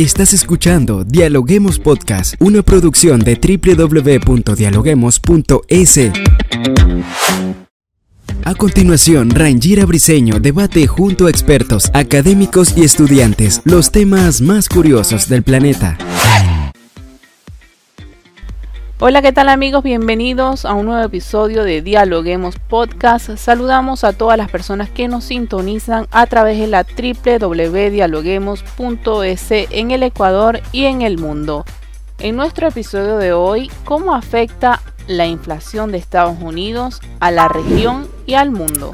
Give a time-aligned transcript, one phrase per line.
[0.00, 6.00] Estás escuchando Dialoguemos Podcast, una producción de www.dialoguemos.es.
[8.44, 15.28] A continuación, Rangira Briseño debate junto a expertos, académicos y estudiantes los temas más curiosos
[15.28, 15.98] del planeta.
[19.02, 19.82] Hola, ¿qué tal amigos?
[19.82, 23.34] Bienvenidos a un nuevo episodio de Dialoguemos Podcast.
[23.38, 30.02] Saludamos a todas las personas que nos sintonizan a través de la www.dialoguemos.es en el
[30.02, 31.64] Ecuador y en el mundo.
[32.18, 38.06] En nuestro episodio de hoy, ¿cómo afecta la inflación de Estados Unidos a la región
[38.26, 38.92] y al mundo?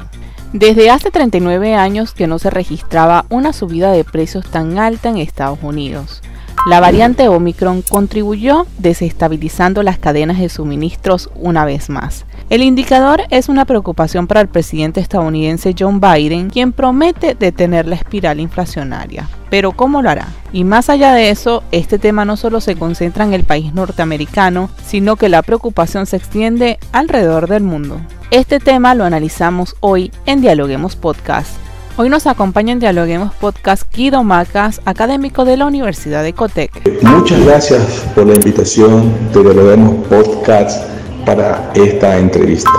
[0.53, 5.17] Desde hace 39 años que no se registraba una subida de precios tan alta en
[5.17, 6.21] Estados Unidos.
[6.65, 12.25] La variante Omicron contribuyó desestabilizando las cadenas de suministros una vez más.
[12.49, 17.95] El indicador es una preocupación para el presidente estadounidense John Biden, quien promete detener la
[17.95, 19.29] espiral inflacionaria.
[19.49, 20.27] Pero ¿cómo lo hará?
[20.51, 24.69] Y más allá de eso, este tema no solo se concentra en el país norteamericano,
[24.85, 28.01] sino que la preocupación se extiende alrededor del mundo.
[28.29, 31.66] Este tema lo analizamos hoy en Dialoguemos Podcast.
[31.99, 36.71] Hoy nos acompaña en Dialoguemos Podcast Guido Macas, académico de la Universidad de Cotec.
[37.01, 40.96] Muchas gracias por la invitación de Dialoguemos Podcast
[41.27, 42.71] para esta entrevista.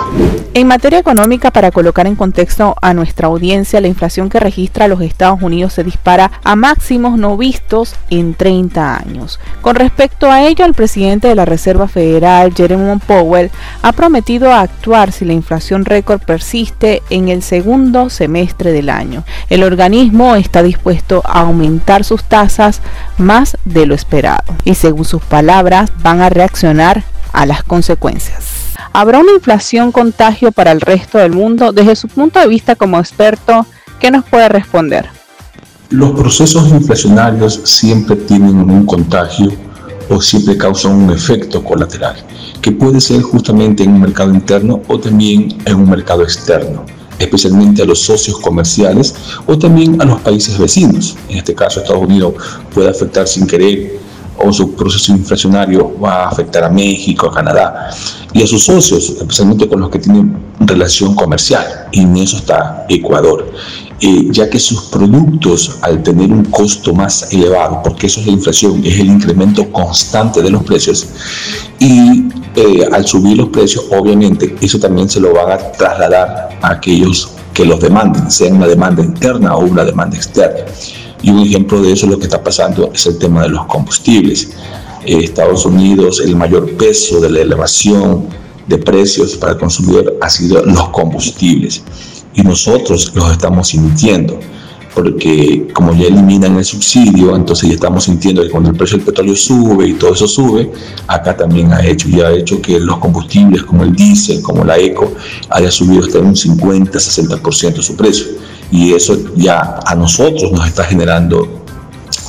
[0.55, 5.01] En materia económica, para colocar en contexto a nuestra audiencia, la inflación que registra los
[5.01, 9.39] Estados Unidos se dispara a máximos no vistos en 30 años.
[9.61, 13.51] Con respecto a ello, el presidente de la Reserva Federal, Jeremy Powell,
[13.83, 19.23] ha prometido actuar si la inflación récord persiste en el segundo semestre del año.
[19.51, 22.81] El organismo está dispuesto a aumentar sus tasas
[23.19, 27.03] más de lo esperado y según sus palabras van a reaccionar
[27.45, 28.45] las consecuencias.
[28.93, 31.71] ¿Habrá una inflación contagio para el resto del mundo?
[31.71, 33.65] Desde su punto de vista como experto,
[33.99, 35.07] ¿qué nos puede responder?
[35.89, 39.51] Los procesos inflacionarios siempre tienen un contagio
[40.09, 42.15] o siempre causan un efecto colateral,
[42.61, 46.85] que puede ser justamente en un mercado interno o también en un mercado externo
[47.19, 49.13] especialmente a los socios comerciales
[49.45, 51.17] o también a los países vecinos.
[51.27, 52.33] En este caso, Estados Unidos
[52.73, 53.99] puede afectar sin querer
[54.43, 57.89] o su proceso inflacionario va a afectar a México, a Canadá
[58.33, 61.65] y a sus socios, especialmente con los que tienen relación comercial.
[61.91, 63.51] Y en eso está Ecuador.
[64.01, 68.31] Eh, ya que sus productos, al tener un costo más elevado, porque eso es la
[68.31, 71.05] inflación, es el incremento constante de los precios,
[71.79, 76.71] y eh, al subir los precios, obviamente, eso también se lo van a trasladar a
[76.71, 80.63] aquellos que los demanden, sea una demanda interna o una demanda externa.
[81.21, 84.51] Y un ejemplo de eso, lo que está pasando, es el tema de los combustibles.
[85.05, 88.27] En Estados Unidos, el mayor peso de la elevación
[88.67, 91.83] de precios para el consumidor ha sido los combustibles.
[92.35, 94.39] Y nosotros los estamos sintiendo
[94.93, 99.05] porque como ya eliminan el subsidio, entonces ya estamos sintiendo que cuando el precio del
[99.05, 100.71] petróleo sube y todo eso sube,
[101.07, 104.77] acá también ha hecho, ya ha hecho que los combustibles como el diésel, como la
[104.77, 105.13] eco,
[105.49, 108.25] haya subido hasta un 50-60% su precio.
[108.71, 111.59] Y eso ya a nosotros nos está generando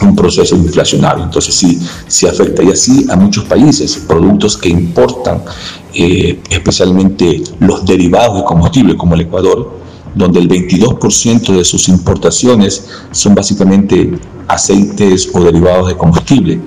[0.03, 1.25] un proceso inflacionario.
[1.25, 5.43] Entonces sí, sí afecta y así a muchos países, productos que importan,
[5.95, 9.79] eh, especialmente los derivados de combustible, como el Ecuador,
[10.15, 14.19] donde el 22% de sus importaciones son básicamente
[14.49, 16.61] aceites o derivados de combustible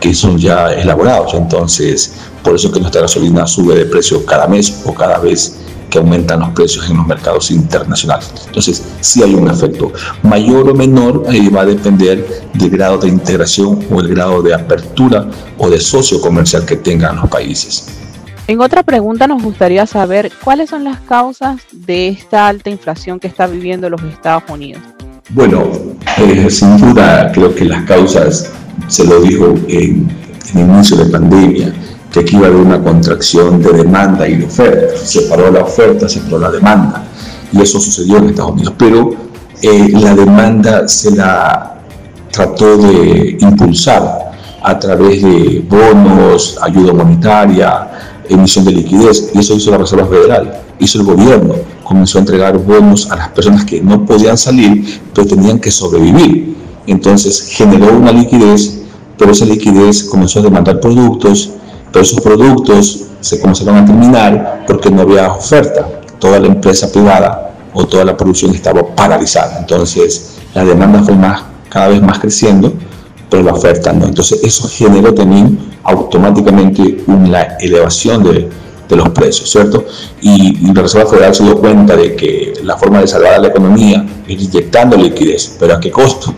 [0.00, 1.34] que son ya elaborados.
[1.34, 5.58] Entonces, por eso que nuestra gasolina sube de precio cada mes o cada vez
[5.90, 8.32] que aumentan los precios en los mercados internacionales.
[8.46, 9.92] Entonces, si hay un efecto
[10.22, 14.54] mayor o menor, ahí va a depender del grado de integración o el grado de
[14.54, 15.26] apertura
[15.58, 17.88] o de socio comercial que tengan los países.
[18.46, 23.28] En otra pregunta nos gustaría saber cuáles son las causas de esta alta inflación que
[23.28, 24.82] está viviendo los Estados Unidos.
[25.28, 25.70] Bueno,
[26.18, 28.50] eh, sin duda creo que las causas,
[28.88, 30.08] se lo dijo en,
[30.54, 31.72] el inicio de pandemia,
[32.12, 34.96] que iba a haber una contracción de demanda y de oferta.
[34.96, 37.04] Se paró la oferta, se paró la demanda.
[37.52, 38.74] Y eso sucedió en Estados Unidos.
[38.76, 39.10] Pero
[39.62, 41.78] eh, la demanda se la
[42.30, 44.30] trató de impulsar
[44.62, 47.90] a través de bonos, ayuda monetaria,
[48.28, 52.58] emisión de liquidez, y eso hizo la Reserva Federal, hizo el gobierno, comenzó a entregar
[52.58, 56.56] bonos a las personas que no podían salir, pero tenían que sobrevivir.
[56.86, 58.82] Entonces generó una liquidez,
[59.18, 61.50] pero esa liquidez comenzó a demandar productos,
[61.92, 65.86] pero esos productos se comenzaron a terminar porque no había oferta.
[66.18, 69.58] Toda la empresa privada o toda la producción estaba paralizada.
[69.58, 72.72] Entonces la demanda fue más, cada vez más creciendo
[73.30, 74.06] pero la oferta no.
[74.06, 78.50] Entonces eso generó también automáticamente una elevación de,
[78.88, 79.86] de los precios, ¿cierto?
[80.20, 83.48] Y, la Reserva Federal se dio cuenta de que la forma de salvar a la
[83.48, 86.34] economía es inyectando liquidez, pero ¿a qué costo?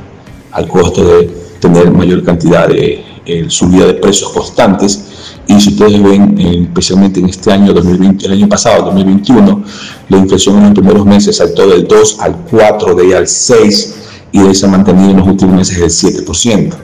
[0.52, 5.08] Al costo de tener mayor cantidad de eh, subida de precios constantes.
[5.46, 9.64] Y si ustedes ven, eh, especialmente en este año 2020, el año pasado, 2021,
[10.08, 13.94] la inflación en los primeros meses saltó del 2 al 4, de ahí al 6
[14.32, 16.74] y de ahí se ha mantenido en los últimos meses el 7%.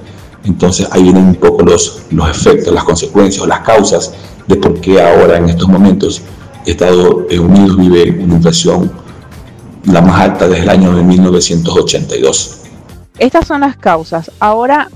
[0.44, 4.12] Entonces ahí vienen un poco los, los efectos, las consecuencias o las causas
[4.46, 6.22] de por qué ahora en estos momentos
[6.66, 8.90] Estados Unidos vive una inflación
[9.84, 12.58] la más alta desde el año de 1982.
[13.18, 14.30] Estas son las causas.
[14.38, 14.90] Ahora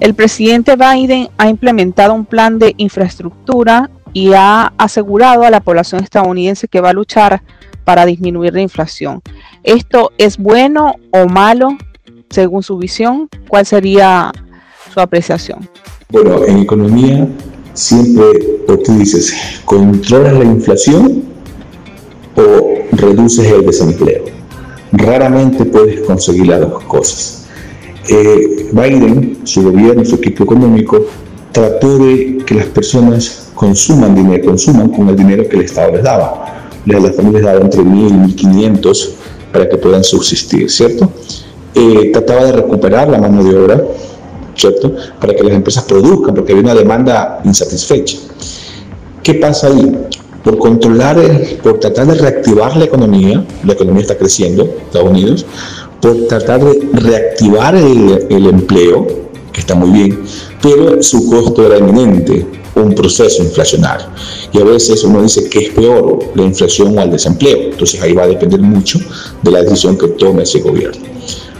[0.00, 6.02] el presidente Biden ha implementado un plan de infraestructura y ha asegurado a la población
[6.02, 7.42] estadounidense que va a luchar
[7.84, 9.22] para disminuir la inflación.
[9.62, 11.76] ¿Esto es bueno o malo
[12.30, 13.28] según su visión?
[13.48, 14.32] ¿Cuál sería
[14.92, 15.68] su apreciación?
[16.10, 17.26] Bueno, en economía
[17.74, 18.24] siempre
[18.66, 21.24] tú dices, controlas la inflación
[22.36, 24.24] o reduces el desempleo.
[24.92, 27.43] Raramente puedes conseguir las dos cosas.
[28.08, 31.06] Eh, Biden, su gobierno, su equipo económico,
[31.52, 36.02] trató de que las personas consuman dinero, consuman con el dinero que el Estado les
[36.02, 36.70] daba.
[36.84, 39.10] Las familias daban entre 1.000 y 1.500
[39.52, 41.10] para que puedan subsistir, ¿cierto?
[41.74, 43.82] Eh, trataba de recuperar la mano de obra,
[44.54, 44.94] ¿cierto?
[45.20, 48.18] Para que las empresas produzcan, porque había una demanda insatisfecha.
[49.22, 49.96] ¿Qué pasa ahí?
[50.42, 51.16] Por controlar,
[51.62, 55.46] por tratar de reactivar la economía, la economía está creciendo, Estados Unidos,
[56.04, 59.06] por tratar de reactivar el, empleo,
[59.50, 60.22] que está muy bien,
[60.60, 64.08] pero su costo era eminente, un proceso inflacionario.
[64.52, 67.70] Y a veces uno dice que es peor la inflación o el desempleo.
[67.70, 68.98] Entonces ahí va a depender mucho
[69.42, 71.06] de la decisión que tome ese gobierno.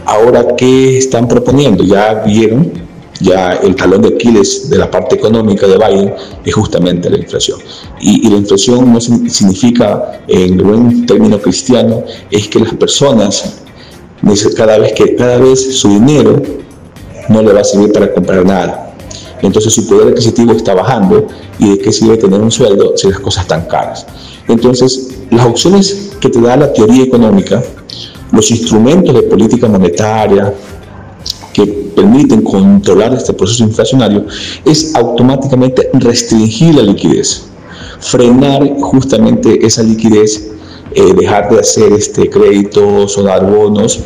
[0.05, 1.83] Ahora, ¿qué están proponiendo?
[1.83, 2.71] Ya vieron,
[3.19, 6.13] ya el talón de Aquiles de la parte económica de Biden
[6.45, 7.57] es justamente la inflación.
[7.99, 13.64] Y, y la inflación no significa, en buen término cristiano, es que las personas
[14.55, 16.41] cada vez que cada vez su dinero
[17.29, 18.93] no le va a servir para comprar nada.
[19.41, 21.27] Entonces su poder adquisitivo está bajando
[21.59, 24.05] y de qué sirve tener un sueldo si las cosas están caras.
[24.47, 27.63] Entonces, las opciones que te da la teoría económica,
[28.31, 30.53] los instrumentos de política monetaria
[31.53, 34.25] que permiten controlar este proceso inflacionario,
[34.65, 37.45] es automáticamente restringir la liquidez,
[37.99, 40.51] frenar justamente esa liquidez
[40.95, 43.99] eh, dejar de hacer este, créditos o dar bonos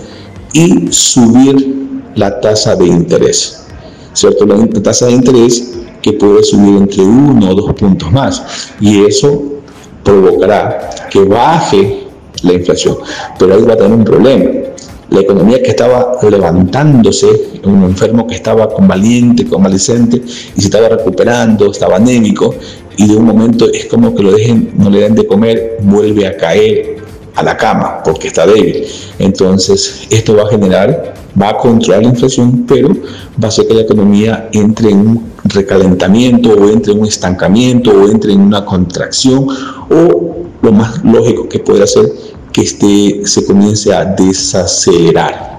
[0.53, 3.67] y subir la tasa de interés.
[4.13, 4.45] ¿Cierto?
[4.45, 9.43] La tasa de interés que puede subir entre uno o dos puntos más y eso
[10.03, 12.07] provocará que baje
[12.43, 12.97] la inflación.
[13.37, 14.45] Pero ahí va a tener un problema.
[15.09, 17.27] La economía que estaba levantándose,
[17.63, 22.53] un enfermo que estaba convaliente, convalecente y se estaba recuperando, estaba anémico,
[22.99, 26.27] y de un momento es como que lo dejen, no le den de comer, vuelve
[26.27, 26.97] a caer
[27.33, 28.85] a la cama porque está débil.
[29.17, 33.73] Entonces, esto va a generar, va a controlar la inflación, pero va a hacer que
[33.73, 38.65] la economía entre en un recalentamiento o entre en un estancamiento o entre en una
[38.65, 39.47] contracción
[39.89, 42.11] o lo más lógico que puede hacer
[42.51, 45.57] que este, se comience a desacelerar.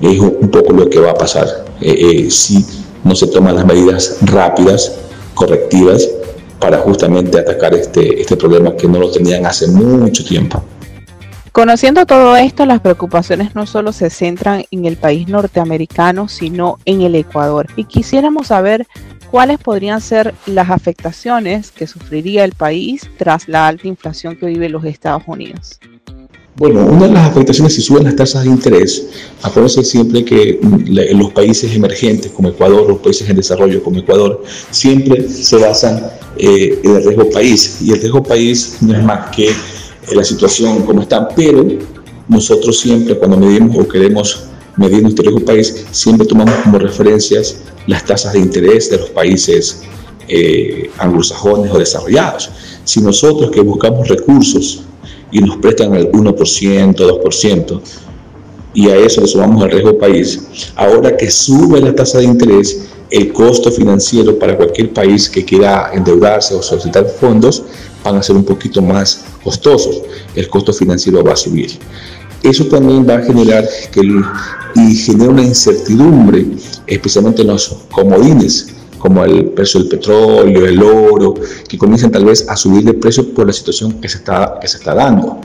[0.00, 2.64] Es un poco lo que va a pasar eh, eh, si
[3.04, 4.92] no se toman las medidas rápidas,
[5.34, 6.08] correctivas,
[6.62, 10.62] para justamente atacar este, este problema que no lo tenían hace mucho tiempo.
[11.50, 17.02] Conociendo todo esto, las preocupaciones no solo se centran en el país norteamericano, sino en
[17.02, 17.66] el Ecuador.
[17.76, 18.86] Y quisiéramos saber
[19.30, 24.68] cuáles podrían ser las afectaciones que sufriría el país tras la alta inflación que vive
[24.68, 25.78] los Estados Unidos.
[26.54, 29.06] Bueno, una de las afectaciones si suben las tasas de interés,
[29.40, 30.60] acuérdense siempre que
[31.14, 36.78] los países emergentes como Ecuador, los países en desarrollo como Ecuador, siempre se basan eh,
[36.84, 37.78] en el riesgo país.
[37.80, 39.54] Y el riesgo país no es más que eh,
[40.14, 41.66] la situación como está, pero
[42.28, 44.44] nosotros siempre cuando medimos o queremos
[44.76, 47.56] medir nuestro riesgo país, siempre tomamos como referencias
[47.86, 49.84] las tasas de interés de los países
[50.28, 52.50] eh, anglosajones o desarrollados.
[52.84, 54.81] Si nosotros que buscamos recursos
[55.32, 57.80] y nos prestan el 1%, 2%,
[58.74, 60.46] y a eso le sumamos el riesgo país,
[60.76, 65.90] ahora que sube la tasa de interés, el costo financiero para cualquier país que quiera
[65.92, 67.62] endeudarse o solicitar fondos
[68.02, 70.02] van a ser un poquito más costosos.
[70.34, 71.72] El costo financiero va a subir.
[72.42, 74.00] Eso también va a generar que
[74.74, 76.46] y genera una incertidumbre,
[76.86, 78.68] especialmente en los comodines
[79.02, 81.34] como el precio del petróleo, el oro,
[81.68, 84.68] que comienzan tal vez a subir de precio por la situación que se está, que
[84.68, 85.40] se está dando.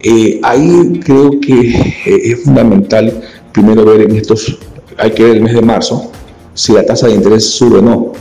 [0.00, 1.60] Eh, ahí creo que
[2.06, 3.20] eh, es fundamental
[3.52, 4.58] primero ver en estos,
[4.96, 6.10] hay que ver el mes de marzo,
[6.54, 8.12] si la tasa de interés sube o no.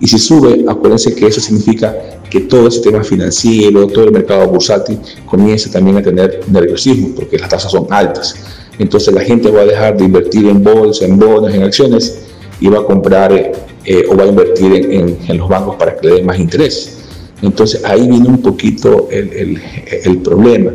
[0.00, 1.94] Y si sube, acuérdense que eso significa
[2.28, 7.38] que todo el sistema financiero, todo el mercado bursátil comienza también a tener nerviosismo porque
[7.38, 8.34] las tasas son altas.
[8.76, 12.26] Entonces la gente va a dejar de invertir en bolsa, en bonos, en acciones
[12.60, 13.52] y va a comprar
[13.86, 16.98] eh, o va a invertir en, los bancos para que le den más interés.
[17.40, 20.72] Entonces ahí viene un poquito el, problema.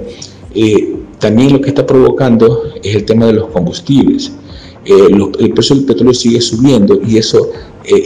[0.55, 4.31] Eh, también lo que está provocando es el tema de los combustibles.
[4.85, 7.51] Eh, el precio del petróleo sigue subiendo y eso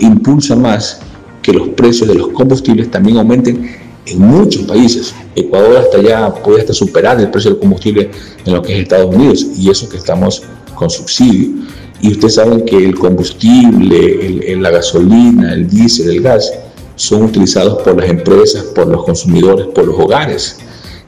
[0.01, 1.01] impulsa más
[1.41, 3.69] que los precios de los combustibles también aumenten
[4.07, 5.13] en muchos países.
[5.35, 8.09] Ecuador hasta ya puede hasta superar el precio del combustible
[8.45, 10.41] en lo que es Estados Unidos y eso que estamos
[10.75, 11.65] con subsidio.
[12.01, 16.51] Y ustedes saben que el combustible, la gasolina, el diésel, el gas,
[16.95, 20.57] son utilizados por las empresas, por los consumidores, por los hogares.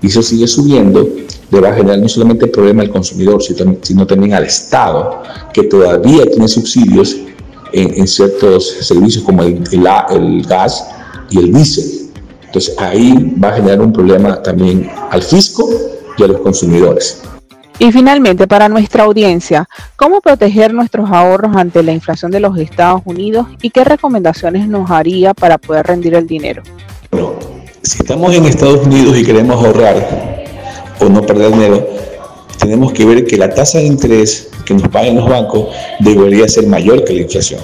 [0.01, 1.07] Y eso sigue subiendo,
[1.51, 5.21] le va a generar no solamente el problema al consumidor, sino también al Estado,
[5.53, 7.17] que todavía tiene subsidios
[7.74, 10.88] en, ciertos servicios como el, el gas
[11.29, 12.09] y el diésel.
[12.45, 15.69] Entonces ahí va a generar un problema también al fisco
[16.17, 17.21] y a los consumidores.
[17.79, 23.01] Y finalmente, para nuestra audiencia, ¿cómo proteger nuestros ahorros ante la inflación de los Estados
[23.05, 26.63] Unidos y qué recomendaciones nos haría para poder rendir el dinero?
[27.84, 30.46] Si estamos en Estados Unidos y queremos ahorrar
[31.00, 31.88] o no perder dinero,
[32.60, 35.67] tenemos que ver que la tasa de interés que nos paguen los bancos
[36.00, 37.62] debería ser mayor que la inflación.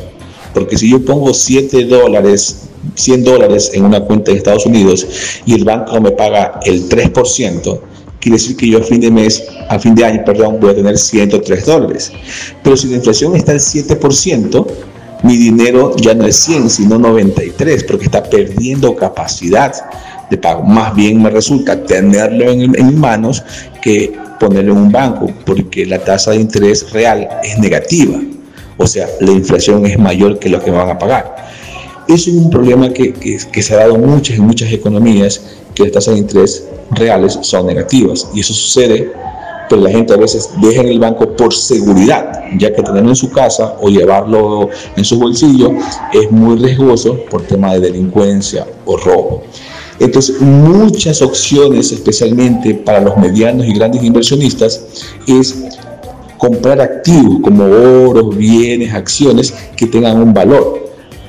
[0.54, 5.08] Porque si yo pongo 7 dólares, 100 dólares en una cuenta de Estados Unidos
[5.48, 7.80] y el banco me paga el 3%,
[8.24, 10.76] quiere decir que yo a fin de mes, a fin de año, perdón, voy a
[10.76, 12.12] tener 103 dólares.
[12.64, 14.66] Pero si la inflación está al 7%,
[15.24, 19.74] mi dinero ya no es 100, sino 93, porque está perdiendo capacidad
[20.30, 20.64] de pago.
[20.64, 23.44] Más bien me resulta tenerlo en, en manos
[23.82, 28.20] que ponerlo en un banco, porque la tasa de interés real es negativa.
[28.78, 31.36] O sea, la inflación es mayor que lo que van a pagar.
[32.08, 35.42] Eso es un problema que, que, se ha dado muchas, en muchas economías,
[35.74, 38.28] que las tasas de interés reales son negativas.
[38.34, 39.12] Y eso sucede,
[39.70, 43.16] pero la gente a veces deja en el banco por seguridad, ya que tenerlo en
[43.16, 45.72] su casa o llevarlo en su bolsillo
[46.12, 49.44] es muy riesgoso por tema de delincuencia o robo.
[50.00, 54.84] Entonces, muchas opciones, especialmente para los medianos y grandes inversionistas,
[55.28, 55.56] es
[56.38, 60.83] comprar activos como oro, bienes, acciones que tengan un valor,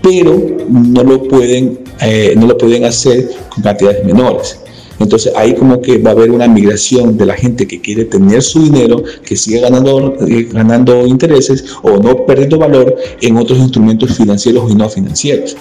[0.05, 4.59] pero no lo pueden, eh, no lo pueden hacer con cantidades menores.
[5.01, 8.43] Entonces ahí como que va a haber una migración de la gente que quiere tener
[8.43, 14.17] su dinero, que sigue ganando, eh, ganando intereses o no perdiendo valor en otros instrumentos
[14.17, 15.57] financieros y no financieros.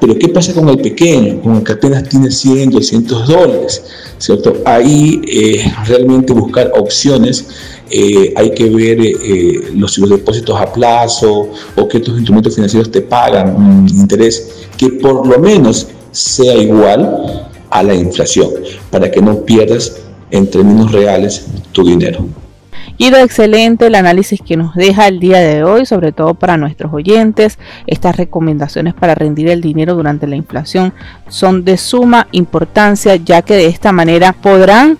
[0.00, 3.82] Pero ¿qué pasa con el pequeño, con el que apenas tiene 100, 200 dólares?
[4.18, 4.56] ¿cierto?
[4.64, 7.46] Ahí eh, realmente buscar opciones.
[7.90, 8.98] Eh, hay que ver
[9.74, 15.26] los, los, depósitos a plazo o que estos instrumentos financieros te pagan interés que por
[15.26, 18.50] lo menos sea igual a la inflación,
[18.90, 22.26] para que no pierdas en términos reales tu dinero.
[22.98, 26.92] Guido, excelente el análisis que nos deja el día de hoy, sobre todo para nuestros
[26.94, 27.58] oyentes.
[27.86, 30.94] Estas recomendaciones para rendir el dinero durante la inflación
[31.28, 34.98] son de suma importancia, ya que de esta manera podrán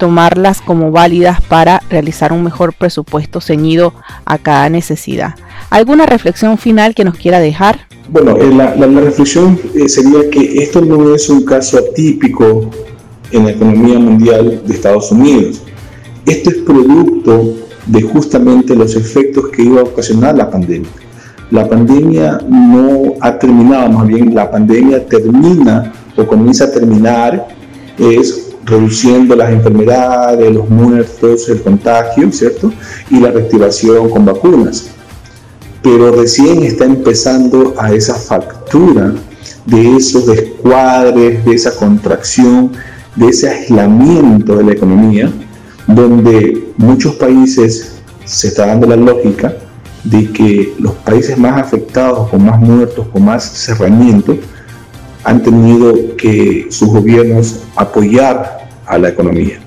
[0.00, 3.92] tomarlas como válidas para realizar un mejor presupuesto ceñido
[4.24, 5.34] a cada necesidad.
[5.68, 7.86] ¿Alguna reflexión final que nos quiera dejar?
[8.08, 12.70] Bueno, eh, la, reflexión eh, sería que esto no es un caso atípico
[13.30, 15.62] en la economía mundial de Estados Unidos.
[16.26, 17.54] Esto es producto
[17.86, 20.90] de justamente los efectos que iba a ocasionar la pandemia.
[21.50, 27.48] La pandemia no ha terminado, más bien la pandemia termina o comienza a terminar
[27.98, 32.72] es reduciendo las enfermedades, los muertos, el contagio, ¿cierto?
[33.10, 34.90] Y la reactivación con vacunas
[35.82, 39.14] pero recién está empezando a esa factura
[39.66, 42.72] de esos descuadres, de esa contracción,
[43.16, 45.32] de ese aislamiento de la economía,
[45.86, 49.54] donde muchos países se está dando la lógica
[50.04, 54.36] de que los países más afectados, con más muertos, con más cerramiento,
[55.24, 59.60] han tenido que sus gobiernos apoyar a la economía.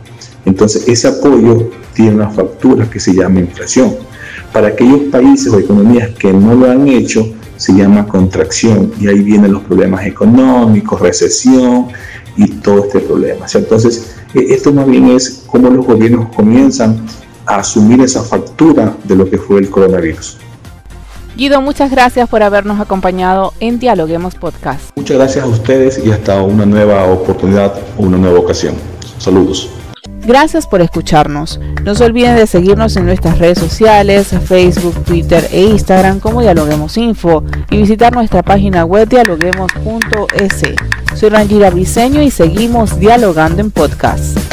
[0.45, 3.95] Entonces ese apoyo tiene una factura que se llama inflación.
[4.51, 9.21] Para aquellos países o economías que no lo han hecho, se llama contracción y ahí
[9.21, 11.87] vienen los problemas económicos, recesión
[12.35, 13.45] y todo este problema.
[13.53, 17.05] Entonces, e, esto más bien es cómo los gobiernos comienzan
[17.45, 20.37] a asumir esa factura de lo que fue el coronavirus.
[21.35, 24.95] Guido, muchas gracias por habernos acompañado en Dialoguemos Podcast.
[24.95, 28.75] Muchas gracias a ustedes y hasta una nueva oportunidad o una nueva ocasión.
[29.17, 29.69] Saludos.
[30.25, 31.59] Gracias por escucharnos.
[31.83, 36.97] No se olviden de seguirnos en nuestras redes sociales, Facebook, Twitter e Instagram como Dialoguemos
[36.97, 40.61] Info y visitar nuestra página web dialoguemos.es.
[41.15, 44.52] Soy Rangira Briseño y seguimos dialogando en podcast.